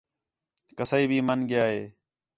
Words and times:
کسائی 0.77 1.05
بھی 1.09 1.19
مَن 1.27 1.39
ڳِیا 1.49 1.63
ہِے 1.71 1.81